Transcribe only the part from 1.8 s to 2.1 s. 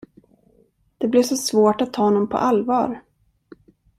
att ta